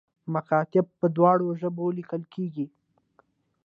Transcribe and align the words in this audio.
مکاتیب 0.33 0.87
په 0.99 1.05
دواړو 1.15 1.47
ژبو 1.59 1.85
لیکل 1.97 2.21
کیږي 2.33 2.65